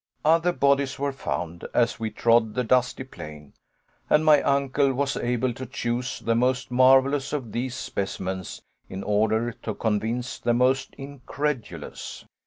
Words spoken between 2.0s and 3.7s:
trod the dusty plain,